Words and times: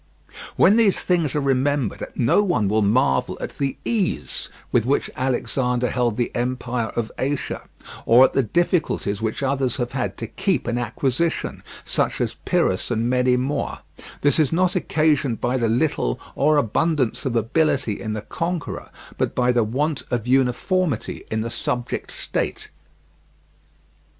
When 0.55 0.77
these 0.77 0.99
things 0.99 1.35
are 1.35 1.39
remembered 1.41 2.03
no 2.15 2.43
one 2.43 2.67
will 2.67 2.81
marvel 2.81 3.37
at 3.39 3.59
the 3.59 3.77
ease 3.85 4.49
with 4.71 4.83
which 4.83 5.11
Alexander 5.15 5.91
held 5.91 6.17
the 6.17 6.31
Empire 6.35 6.87
of 6.95 7.11
Asia, 7.19 7.61
or 8.07 8.25
at 8.25 8.33
the 8.33 8.41
difficulties 8.41 9.21
which 9.21 9.43
others 9.43 9.75
have 9.75 9.91
had 9.91 10.17
to 10.17 10.25
keep 10.25 10.65
an 10.65 10.79
acquisition, 10.79 11.61
such 11.85 12.19
as 12.19 12.33
Pyrrhus 12.45 12.89
and 12.89 13.11
many 13.11 13.37
more; 13.37 13.81
this 14.21 14.39
is 14.39 14.51
not 14.51 14.75
occasioned 14.75 15.39
by 15.39 15.55
the 15.55 15.69
little 15.69 16.19
or 16.33 16.57
abundance 16.57 17.23
of 17.23 17.35
ability 17.35 18.01
in 18.01 18.13
the 18.13 18.21
conqueror, 18.23 18.89
but 19.19 19.35
by 19.35 19.51
the 19.51 19.63
want 19.63 20.01
of 20.09 20.25
uniformity 20.25 21.25
in 21.29 21.41
the 21.41 21.51
subject 21.51 22.09
state. 22.09 22.69